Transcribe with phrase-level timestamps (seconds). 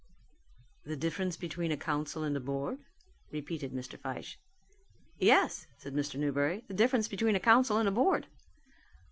[0.83, 2.79] "The difference between a council and a board?"
[3.29, 3.99] repeated Mr.
[3.99, 4.37] Fyshe.
[5.19, 6.19] "Yes," said Mr.
[6.19, 8.25] Newberry, "the difference between a council and a board."